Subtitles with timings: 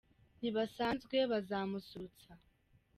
[0.39, 2.31] Ntibasanzwe bazamusurutsa